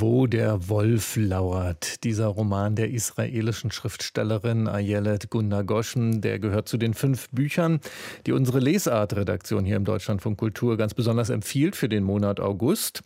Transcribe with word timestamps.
wo 0.00 0.26
der 0.26 0.68
Wolf 0.68 1.16
lauert. 1.16 2.04
Dieser 2.04 2.26
Roman 2.26 2.76
der 2.76 2.90
israelischen 2.90 3.70
Schriftstellerin 3.70 4.68
Ayelet 4.68 5.30
Gunda 5.30 5.62
Goshen, 5.62 6.20
der 6.20 6.38
gehört 6.38 6.68
zu 6.68 6.76
den 6.76 6.94
fünf 6.94 7.28
Büchern, 7.30 7.80
die 8.26 8.32
unsere 8.32 8.60
Lesart-Redaktion 8.60 9.64
hier 9.64 9.76
im 9.76 9.84
Deutschlandfunk 9.84 10.38
Kultur 10.38 10.76
ganz 10.76 10.94
besonders 10.94 11.30
empfiehlt 11.30 11.76
für 11.76 11.88
den 11.88 12.04
Monat 12.04 12.40
August. 12.40 13.02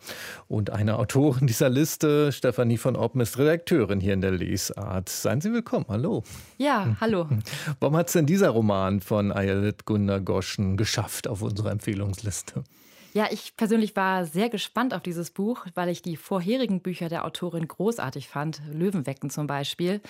Und 0.47 0.69
eine 0.69 0.97
Autorin 0.97 1.47
dieser 1.47 1.69
Liste, 1.69 2.31
Stefanie 2.31 2.77
von 2.77 2.95
Oppen, 2.95 3.21
ist 3.21 3.37
Redakteurin 3.37 3.99
hier 3.99 4.13
in 4.13 4.21
der 4.21 4.31
Lesart. 4.31 5.09
Seien 5.09 5.41
Sie 5.41 5.51
willkommen. 5.51 5.85
Hallo. 5.89 6.23
Ja, 6.57 6.95
hallo. 7.01 7.27
Warum 7.79 7.97
hat 7.97 8.07
es 8.07 8.13
denn 8.13 8.25
dieser 8.25 8.49
Roman 8.49 9.01
von 9.01 9.31
Ayelet 9.31 9.85
Gunda 9.85 10.19
Goshen 10.19 10.77
geschafft 10.77 11.27
auf 11.27 11.41
unserer 11.41 11.71
Empfehlungsliste? 11.71 12.63
Ja, 13.17 13.29
ich 13.31 13.55
persönlich 13.57 13.95
war 13.95 14.25
sehr 14.25 14.47
gespannt 14.47 14.93
auf 14.93 15.01
dieses 15.01 15.31
Buch, 15.31 15.65
weil 15.73 15.89
ich 15.89 16.03
die 16.03 16.17
vorherigen 16.17 16.81
Bücher 16.81 17.09
der 17.09 17.25
Autorin 17.25 17.67
großartig 17.67 18.27
fand, 18.27 18.61
Löwenwecken 18.71 19.31
zum 19.31 19.47
Beispiel. 19.47 20.01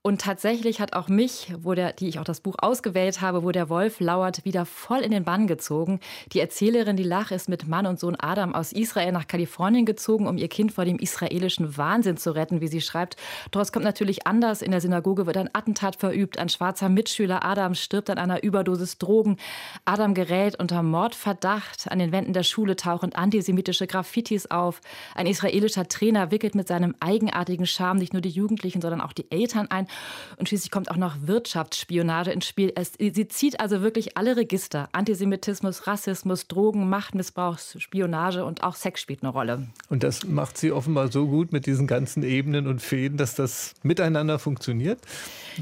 Und 0.00 0.20
tatsächlich 0.20 0.80
hat 0.80 0.92
auch 0.92 1.08
mich, 1.08 1.52
wo 1.58 1.74
der, 1.74 1.92
die 1.92 2.08
ich 2.08 2.20
auch 2.20 2.24
das 2.24 2.40
Buch 2.40 2.54
ausgewählt 2.58 3.20
habe, 3.20 3.42
wo 3.42 3.50
der 3.50 3.68
Wolf 3.68 3.98
lauert, 3.98 4.44
wieder 4.44 4.64
voll 4.64 5.00
in 5.00 5.10
den 5.10 5.24
Bann 5.24 5.48
gezogen. 5.48 5.98
Die 6.32 6.38
Erzählerin, 6.38 6.96
die 6.96 7.02
Lach, 7.02 7.32
ist 7.32 7.48
mit 7.48 7.66
Mann 7.66 7.84
und 7.84 7.98
Sohn 7.98 8.14
Adam 8.14 8.54
aus 8.54 8.72
Israel 8.72 9.10
nach 9.10 9.26
Kalifornien 9.26 9.84
gezogen, 9.84 10.28
um 10.28 10.38
ihr 10.38 10.46
Kind 10.48 10.70
vor 10.70 10.84
dem 10.84 11.00
israelischen 11.00 11.76
Wahnsinn 11.76 12.16
zu 12.16 12.30
retten, 12.30 12.60
wie 12.60 12.68
sie 12.68 12.80
schreibt. 12.80 13.16
Es 13.52 13.72
kommt 13.72 13.84
natürlich 13.84 14.24
anders. 14.24 14.62
In 14.62 14.70
der 14.70 14.80
Synagoge 14.80 15.26
wird 15.26 15.36
ein 15.36 15.50
Attentat 15.52 15.96
verübt. 15.96 16.38
Ein 16.38 16.48
schwarzer 16.48 16.88
Mitschüler 16.88 17.44
Adam 17.44 17.74
stirbt 17.74 18.08
an 18.08 18.18
einer 18.18 18.44
Überdosis 18.44 18.98
Drogen. 18.98 19.36
Adam 19.84 20.14
gerät 20.14 20.60
unter 20.60 20.84
Mordverdacht. 20.84 21.90
An 21.90 21.98
den 21.98 22.12
Wänden 22.12 22.32
der 22.32 22.44
Schule 22.44 22.76
tauchen 22.76 23.14
antisemitische 23.14 23.88
Graffitis 23.88 24.46
auf. 24.46 24.80
Ein 25.16 25.26
israelischer 25.26 25.88
Trainer 25.88 26.30
wickelt 26.30 26.54
mit 26.54 26.68
seinem 26.68 26.94
eigenartigen 27.00 27.66
Charme 27.66 27.98
nicht 27.98 28.12
nur 28.12 28.22
die 28.22 28.30
Jugendlichen, 28.30 28.80
sondern 28.80 29.00
auch 29.00 29.12
die 29.12 29.30
Eltern 29.32 29.66
ein. 29.70 29.87
Und 30.36 30.48
schließlich 30.48 30.70
kommt 30.70 30.90
auch 30.90 30.96
noch 30.96 31.16
Wirtschaftsspionage 31.22 32.30
ins 32.30 32.46
Spiel. 32.46 32.72
Es, 32.74 32.92
sie 32.98 33.28
zieht 33.28 33.60
also 33.60 33.82
wirklich 33.82 34.16
alle 34.16 34.36
Register. 34.36 34.88
Antisemitismus, 34.92 35.86
Rassismus, 35.86 36.46
Drogen, 36.46 36.88
Machtmissbrauch, 36.88 37.58
Spionage 37.58 38.44
und 38.44 38.62
auch 38.62 38.74
Sex 38.74 39.00
spielt 39.00 39.22
eine 39.22 39.32
Rolle. 39.32 39.66
Und 39.88 40.02
das 40.02 40.24
macht 40.24 40.58
sie 40.58 40.72
offenbar 40.72 41.10
so 41.10 41.26
gut 41.26 41.52
mit 41.52 41.66
diesen 41.66 41.86
ganzen 41.86 42.22
Ebenen 42.22 42.66
und 42.66 42.80
Fäden, 42.80 43.18
dass 43.18 43.34
das 43.34 43.74
miteinander 43.82 44.38
funktioniert? 44.38 45.00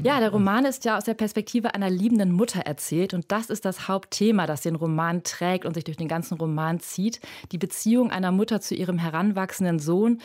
Ja, 0.03 0.19
der 0.19 0.29
Roman 0.29 0.65
ist 0.65 0.85
ja 0.85 0.97
aus 0.97 1.05
der 1.05 1.15
Perspektive 1.15 1.73
einer 1.73 1.89
liebenden 1.89 2.31
Mutter 2.31 2.61
erzählt. 2.61 3.13
Und 3.13 3.31
das 3.31 3.49
ist 3.49 3.65
das 3.65 3.87
Hauptthema, 3.87 4.45
das 4.45 4.61
den 4.61 4.75
Roman 4.75 5.23
trägt 5.23 5.65
und 5.65 5.73
sich 5.73 5.83
durch 5.83 5.97
den 5.97 6.07
ganzen 6.07 6.37
Roman 6.37 6.79
zieht. 6.79 7.19
Die 7.51 7.57
Beziehung 7.57 8.11
einer 8.11 8.31
Mutter 8.31 8.61
zu 8.61 8.75
ihrem 8.75 8.99
heranwachsenden 8.99 9.79
Sohn 9.79 10.21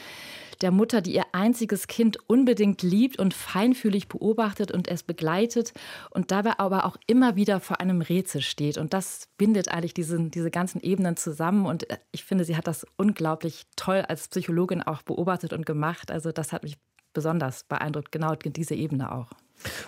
der 0.62 0.70
Mutter, 0.70 1.00
die 1.00 1.14
ihr 1.14 1.24
einziges 1.32 1.86
Kind 1.86 2.18
unbedingt 2.28 2.82
liebt 2.82 3.18
und 3.18 3.34
feinfühlig 3.34 4.08
beobachtet 4.08 4.72
und 4.72 4.88
es 4.88 5.02
begleitet 5.02 5.72
und 6.10 6.30
dabei 6.30 6.58
aber 6.58 6.84
auch 6.86 6.96
immer 7.06 7.36
wieder 7.36 7.60
vor 7.60 7.80
einem 7.80 8.00
Rätsel 8.00 8.40
steht. 8.40 8.78
Und 8.78 8.94
das 8.94 9.28
bindet 9.36 9.68
eigentlich 9.68 9.94
diese, 9.94 10.18
diese 10.30 10.50
ganzen 10.50 10.80
Ebenen 10.80 11.16
zusammen. 11.16 11.66
Und 11.66 11.86
ich 12.12 12.24
finde, 12.24 12.44
sie 12.44 12.56
hat 12.56 12.66
das 12.66 12.86
unglaublich 12.96 13.66
toll 13.76 14.04
als 14.08 14.28
Psychologin 14.28 14.82
auch 14.82 15.02
beobachtet 15.02 15.52
und 15.52 15.66
gemacht. 15.66 16.10
Also 16.10 16.32
das 16.32 16.52
hat 16.52 16.62
mich 16.62 16.78
besonders 17.12 17.64
beeindruckt, 17.64 18.12
genau 18.12 18.34
diese 18.34 18.74
Ebene 18.74 19.12
auch. 19.12 19.30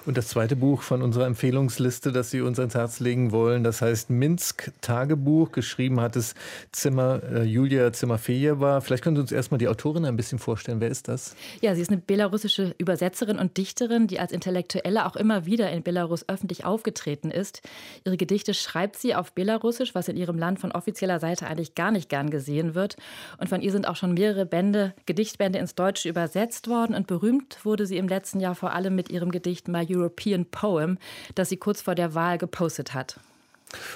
Und 0.06 0.17
das 0.17 0.28
zweite 0.28 0.56
Buch 0.56 0.83
von 0.83 1.03
unserer 1.03 1.27
Empfehlungsliste, 1.27 2.12
das 2.12 2.30
Sie 2.30 2.41
uns 2.41 2.58
ans 2.58 2.75
Herz 2.75 3.00
legen 3.00 3.33
wollen, 3.33 3.64
das 3.64 3.83
heißt 3.83 4.11
Minsk 4.11 4.72
Tagebuch. 4.81 5.53
Geschrieben 5.53 6.00
hat 6.00 6.16
es 6.16 6.34
Zimmer, 6.72 7.22
äh, 7.22 7.42
Julia 7.44 7.92
Zimmerfejewa. 7.92 8.81
Vielleicht 8.81 9.03
können 9.03 9.16
Sie 9.16 9.22
uns 9.22 9.33
erstmal 9.33 9.58
die 9.58 9.69
Autorin 9.69 10.05
ein 10.05 10.16
bisschen 10.16 10.39
vorstellen. 10.39 10.81
Wer 10.81 10.91
ist 10.91 11.08
das? 11.08 11.34
Ja, 11.61 11.75
sie 11.75 11.83
ist 11.83 11.91
eine 11.91 12.00
belarussische 12.00 12.75
Übersetzerin 12.78 13.38
und 13.38 13.56
Dichterin, 13.56 14.06
die 14.06 14.21
als 14.21 14.32
Intellektuelle 14.32 15.06
auch 15.06 15.16
immer 15.16 15.47
wieder 15.47 15.71
in 15.71 15.82
Belarus 15.82 16.28
öffentlich 16.28 16.65
aufgetreten 16.65 17.31
ist. 17.31 17.62
Ihre 18.04 18.16
Gedichte 18.16 18.54
schreibt 18.54 18.97
sie 18.97 19.15
auf 19.15 19.32
Belarussisch, 19.32 19.94
was 19.94 20.09
in 20.09 20.16
ihrem 20.16 20.38
Land 20.38 20.60
von 20.60 20.72
offizieller 20.72 21.20
Seite 21.20 21.47
eigentlich 21.47 21.75
gar 21.75 21.91
nicht 21.91 22.09
gern 22.09 22.31
gesehen 22.31 22.75
wird. 22.75 22.97
Und 23.38 23.49
von 23.49 23.62
ihr 23.62 23.72
sind 23.72 23.88
auch 23.88 23.97
schon 23.97 24.15
mehrere 24.15 24.47
Bände, 24.47 24.94
Gedichtbände 25.06 25.59
ins 25.59 25.75
Deutsche 25.75 26.09
übersetzt 26.09 26.69
worden. 26.69 26.94
Und 26.94 27.06
berühmt 27.06 27.65
wurde 27.65 27.87
sie 27.87 27.97
im 27.97 28.09
letzten 28.09 28.41
Jahr 28.41 28.54
vor 28.54 28.72
allem 28.72 28.94
mit 28.94 29.10
ihrem 29.10 29.31
Gedicht 29.31 29.63
Gedicht 29.63 29.63
My 29.69 29.86
European 29.88 30.44
Poem, 30.47 30.98
das 31.34 31.48
sie 31.48 31.56
kurz 31.56 31.80
vor 31.80 31.94
der 31.94 32.14
Wahl 32.14 32.38
gepostet 32.38 32.94
hat. 32.94 33.20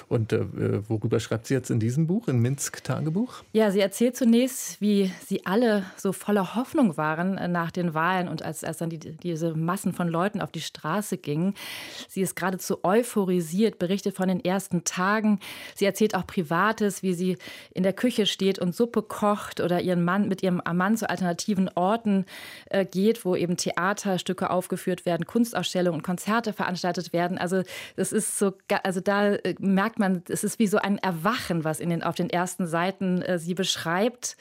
Und 0.07 0.33
äh, 0.33 0.87
worüber 0.89 1.19
schreibt 1.19 1.47
sie 1.47 1.53
jetzt 1.53 1.69
in 1.69 1.79
diesem 1.79 2.07
Buch, 2.07 2.27
in 2.27 2.39
Minsk 2.39 2.83
Tagebuch? 2.83 3.43
Ja, 3.53 3.71
sie 3.71 3.79
erzählt 3.79 4.15
zunächst, 4.15 4.81
wie 4.81 5.11
sie 5.25 5.45
alle 5.45 5.83
so 5.97 6.13
voller 6.13 6.55
Hoffnung 6.55 6.97
waren 6.97 7.37
äh, 7.37 7.47
nach 7.47 7.71
den 7.71 7.93
Wahlen 7.93 8.27
und 8.27 8.43
als, 8.43 8.63
als 8.63 8.77
dann 8.77 8.89
die, 8.89 8.99
diese 8.99 9.55
Massen 9.55 9.93
von 9.93 10.07
Leuten 10.07 10.41
auf 10.41 10.51
die 10.51 10.61
Straße 10.61 11.17
gingen. 11.17 11.53
Sie 12.07 12.21
ist 12.21 12.35
geradezu 12.35 12.83
euphorisiert, 12.83 13.79
berichtet 13.79 14.15
von 14.15 14.27
den 14.27 14.43
ersten 14.43 14.83
Tagen. 14.83 15.39
Sie 15.75 15.85
erzählt 15.85 16.15
auch 16.15 16.25
Privates, 16.25 17.03
wie 17.03 17.13
sie 17.13 17.37
in 17.73 17.83
der 17.83 17.93
Küche 17.93 18.25
steht 18.25 18.59
und 18.59 18.75
Suppe 18.75 19.01
kocht 19.01 19.59
oder 19.59 19.81
ihren 19.81 20.03
Mann 20.03 20.27
mit 20.27 20.43
ihrem 20.43 20.61
Mann 20.73 20.97
zu 20.97 21.09
alternativen 21.09 21.69
Orten 21.75 22.25
äh, 22.69 22.85
geht, 22.85 23.25
wo 23.25 23.35
eben 23.35 23.57
Theaterstücke 23.57 24.49
aufgeführt 24.49 25.05
werden, 25.05 25.25
Kunstausstellungen 25.25 25.99
und 25.99 26.03
Konzerte 26.03 26.53
veranstaltet 26.53 27.13
werden. 27.13 27.37
Also 27.37 27.63
das 27.95 28.11
ist 28.11 28.37
so, 28.37 28.53
also 28.83 29.01
da 29.01 29.33
äh, 29.33 29.55
merkt 29.73 29.99
man, 29.99 30.23
es 30.27 30.43
ist 30.43 30.59
wie 30.59 30.67
so 30.67 30.77
ein 30.77 30.97
Erwachen, 30.97 31.63
was 31.63 31.79
in 31.79 31.89
den, 31.89 32.03
auf 32.03 32.15
den 32.15 32.29
ersten 32.29 32.67
Seiten 32.67 33.21
äh, 33.21 33.39
sie 33.39 33.53
beschreibt. 33.53 34.37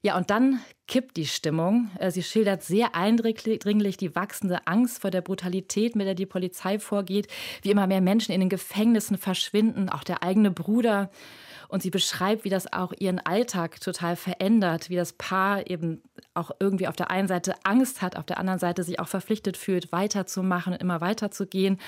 Ja, 0.00 0.16
und 0.16 0.30
dann 0.30 0.60
kippt 0.86 1.16
die 1.16 1.26
Stimmung. 1.26 1.90
Äh, 1.98 2.10
sie 2.10 2.22
schildert 2.22 2.62
sehr 2.62 2.94
eindringlich 2.94 3.96
die 3.96 4.14
wachsende 4.14 4.66
Angst 4.66 5.00
vor 5.00 5.10
der 5.10 5.22
Brutalität, 5.22 5.96
mit 5.96 6.06
der 6.06 6.14
die 6.14 6.26
Polizei 6.26 6.78
vorgeht, 6.78 7.26
wie 7.62 7.70
immer 7.70 7.86
mehr 7.86 8.00
Menschen 8.00 8.32
in 8.32 8.40
den 8.40 8.48
Gefängnissen 8.48 9.18
verschwinden, 9.18 9.88
auch 9.88 10.04
der 10.04 10.22
eigene 10.22 10.50
Bruder. 10.50 11.10
Und 11.68 11.82
sie 11.82 11.90
beschreibt, 11.90 12.44
wie 12.44 12.48
das 12.48 12.72
auch 12.72 12.94
ihren 12.98 13.18
Alltag 13.18 13.80
total 13.80 14.16
verändert, 14.16 14.88
wie 14.88 14.96
das 14.96 15.12
Paar 15.12 15.68
eben 15.68 16.02
auch 16.32 16.50
irgendwie 16.60 16.88
auf 16.88 16.96
der 16.96 17.10
einen 17.10 17.28
Seite 17.28 17.54
Angst 17.64 18.00
hat, 18.00 18.16
auf 18.16 18.24
der 18.24 18.38
anderen 18.38 18.58
Seite 18.58 18.84
sich 18.84 19.00
auch 19.00 19.08
verpflichtet 19.08 19.56
fühlt, 19.58 19.92
weiterzumachen 19.92 20.72
und 20.72 20.80
immer 20.80 21.02
weiterzugehen. 21.02 21.78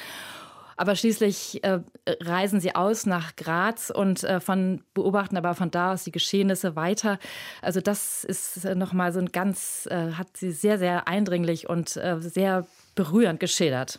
Aber 0.81 0.97
schließlich 0.97 1.63
äh, 1.63 1.81
reisen 2.23 2.59
sie 2.59 2.75
aus 2.75 3.05
nach 3.05 3.37
Graz 3.37 3.93
und 3.95 4.25
äh, 4.25 4.41
von, 4.41 4.83
beobachten 4.95 5.37
aber 5.37 5.55
von 5.55 5.71
da 5.71 5.93
aus 5.93 6.05
die 6.05 6.11
Geschehnisse 6.11 6.75
weiter. 6.75 7.19
Also 7.61 7.83
das 7.83 8.25
ist 8.25 8.65
äh, 8.65 8.75
nochmal 8.75 9.13
so 9.13 9.21
ein 9.21 9.31
ganz, 9.31 9.87
äh, 9.91 10.13
hat 10.13 10.39
sie 10.39 10.53
sehr, 10.53 10.79
sehr 10.79 11.07
eindringlich 11.07 11.69
und 11.69 11.99
äh, 11.99 12.17
sehr 12.19 12.67
berührend 13.01 13.41
geschildert. 13.41 13.99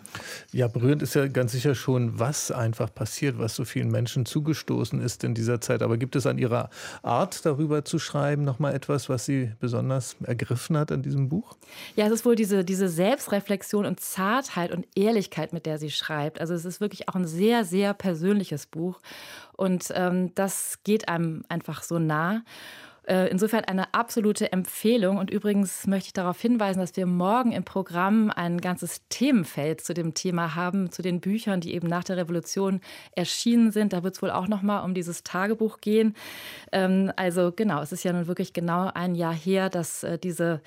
Ja, 0.53 0.67
berührend 0.67 1.01
ist 1.01 1.15
ja 1.15 1.25
ganz 1.25 1.53
sicher 1.53 1.73
schon, 1.73 2.19
was 2.19 2.51
einfach 2.51 2.93
passiert, 2.93 3.39
was 3.39 3.55
so 3.55 3.65
vielen 3.65 3.89
Menschen 3.89 4.27
zugestoßen 4.27 5.01
ist 5.01 5.23
in 5.23 5.33
dieser 5.33 5.59
Zeit. 5.59 5.81
Aber 5.81 5.97
gibt 5.97 6.15
es 6.15 6.27
an 6.27 6.37
Ihrer 6.37 6.69
Art, 7.01 7.43
darüber 7.43 7.83
zu 7.83 7.97
schreiben, 7.97 8.43
noch 8.43 8.59
mal 8.59 8.75
etwas, 8.75 9.09
was 9.09 9.25
Sie 9.25 9.53
besonders 9.59 10.17
ergriffen 10.23 10.77
hat 10.77 10.91
an 10.91 11.01
diesem 11.01 11.29
Buch? 11.29 11.57
Ja, 11.95 12.05
es 12.05 12.11
ist 12.11 12.25
wohl 12.25 12.35
diese, 12.35 12.63
diese 12.63 12.89
Selbstreflexion 12.89 13.87
und 13.87 13.99
Zartheit 13.99 14.71
und 14.71 14.85
Ehrlichkeit, 14.95 15.51
mit 15.51 15.65
der 15.65 15.79
sie 15.79 15.89
schreibt. 15.89 16.39
Also 16.39 16.53
es 16.53 16.63
ist 16.63 16.79
wirklich 16.79 17.09
auch 17.09 17.15
ein 17.15 17.25
sehr, 17.25 17.65
sehr 17.65 17.95
persönliches 17.95 18.67
Buch. 18.67 19.01
Und 19.53 19.91
ähm, 19.95 20.35
das 20.35 20.77
geht 20.83 21.09
einem 21.09 21.43
einfach 21.49 21.81
so 21.81 21.97
nah. 21.97 22.43
Äh, 23.11 23.27
insofern 23.27 23.65
eine 23.65 23.93
absolute 23.93 24.53
Empfehlung. 24.53 25.17
Und 25.17 25.29
übrigens 25.29 25.85
möchte 25.85 26.07
ich 26.07 26.13
darauf 26.13 26.39
hinweisen, 26.39 26.79
dass 26.79 26.95
wir 26.95 27.05
morgen 27.05 27.51
im 27.51 27.65
Programm 27.65 28.31
ein 28.33 28.61
ganzes 28.61 29.01
Themenfeld 29.09 29.81
zu 29.81 29.93
dem 29.93 30.13
Thema 30.13 30.55
haben, 30.55 30.93
zu 30.93 31.01
den 31.01 31.19
Büchern, 31.19 31.59
die 31.59 31.73
eben 31.73 31.89
nach 31.89 32.05
der 32.05 32.15
Revolution 32.15 32.79
erschienen 33.13 33.73
sind. 33.73 33.91
Da 33.91 34.03
wird 34.03 34.15
es 34.15 34.21
wohl 34.21 34.31
auch 34.31 34.47
noch 34.47 34.61
mal 34.61 34.79
um 34.79 34.93
dieses 34.93 35.23
Tagebuch 35.23 35.81
gehen. 35.81 36.15
Ähm, 36.71 37.11
also 37.17 37.51
genau, 37.53 37.81
es 37.81 37.91
ist 37.91 38.05
ja 38.05 38.13
nun 38.13 38.27
wirklich 38.27 38.53
genau 38.53 38.89
ein 38.93 39.13
Jahr 39.13 39.33
her, 39.33 39.69
dass 39.69 40.03
äh, 40.03 40.17
diese 40.17 40.61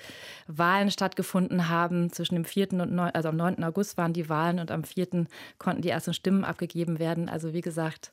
Wahlen 0.45 0.91
stattgefunden 0.91 1.69
haben. 1.69 2.11
Zwischen 2.11 2.35
dem 2.35 2.45
4. 2.45 2.73
und 2.73 2.93
9, 2.93 3.09
also 3.15 3.29
am 3.29 3.37
9. 3.37 3.63
August 3.63 3.97
waren 3.97 4.13
die 4.13 4.29
Wahlen 4.29 4.59
und 4.59 4.69
am 4.69 4.83
4. 4.83 5.25
konnten 5.57 5.81
die 5.81 5.89
ersten 5.89 6.13
Stimmen 6.13 6.45
abgegeben 6.45 6.99
werden. 6.99 7.27
Also 7.27 7.55
wie 7.55 7.61
gesagt, 7.61 8.11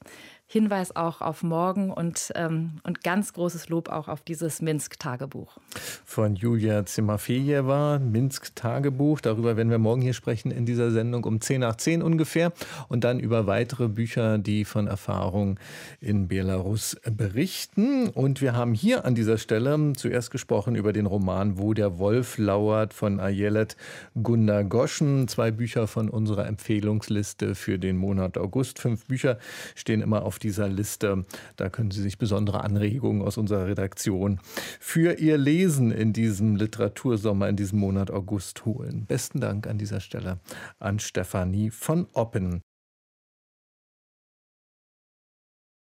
Hinweis 0.52 0.94
auch 0.94 1.22
auf 1.22 1.42
morgen 1.42 1.90
und, 1.90 2.30
ähm, 2.34 2.72
und 2.82 3.02
ganz 3.02 3.32
großes 3.32 3.70
Lob 3.70 3.88
auch 3.88 4.08
auf 4.08 4.20
dieses 4.20 4.60
Minsk-Tagebuch. 4.60 5.56
Von 6.04 6.36
Julia 6.36 6.84
Zimafejewa, 6.84 7.98
Minsk-Tagebuch. 7.98 9.22
Darüber 9.22 9.56
werden 9.56 9.70
wir 9.70 9.78
morgen 9.78 10.02
hier 10.02 10.12
sprechen 10.12 10.50
in 10.50 10.66
dieser 10.66 10.90
Sendung 10.90 11.24
um 11.24 11.40
10 11.40 11.62
nach 11.62 11.76
10 11.76 12.02
ungefähr. 12.02 12.52
Und 12.88 13.02
dann 13.02 13.18
über 13.18 13.46
weitere 13.46 13.88
Bücher, 13.88 14.36
die 14.36 14.66
von 14.66 14.88
Erfahrungen 14.88 15.58
in 16.02 16.28
Belarus 16.28 16.98
berichten. 17.10 18.10
Und 18.10 18.42
wir 18.42 18.52
haben 18.52 18.74
hier 18.74 19.06
an 19.06 19.14
dieser 19.14 19.38
Stelle 19.38 19.94
zuerst 19.96 20.30
gesprochen 20.30 20.74
über 20.74 20.92
den 20.92 21.06
Roman 21.06 21.56
Wo 21.56 21.72
der 21.72 21.98
Wolf 21.98 22.36
lauert 22.36 22.92
von 22.92 23.20
Ayelet 23.20 23.78
Gundagoschen. 24.22 25.28
Zwei 25.28 25.50
Bücher 25.50 25.86
von 25.86 26.10
unserer 26.10 26.46
Empfehlungsliste 26.46 27.54
für 27.54 27.78
den 27.78 27.96
Monat 27.96 28.36
August. 28.36 28.80
Fünf 28.80 29.06
Bücher 29.06 29.38
stehen 29.74 30.02
immer 30.02 30.26
auf 30.26 30.41
dieser 30.42 30.68
Liste. 30.68 31.24
Da 31.56 31.68
können 31.68 31.90
Sie 31.90 32.02
sich 32.02 32.18
besondere 32.18 32.62
Anregungen 32.62 33.22
aus 33.22 33.36
unserer 33.36 33.66
Redaktion 33.66 34.40
für 34.80 35.18
Ihr 35.18 35.38
Lesen 35.38 35.90
in 35.90 36.12
diesem 36.12 36.56
Literatursommer, 36.56 37.48
in 37.48 37.56
diesem 37.56 37.78
Monat 37.78 38.10
August 38.10 38.64
holen. 38.64 39.06
Besten 39.06 39.40
Dank 39.40 39.66
an 39.66 39.78
dieser 39.78 40.00
Stelle 40.00 40.40
an 40.78 40.98
Stefanie 40.98 41.70
von 41.70 42.06
Oppen. 42.12 42.62